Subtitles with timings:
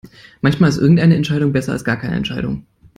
[0.41, 2.65] Manchmal ist irgendeine Entscheidung besser als gar keine Entscheidung.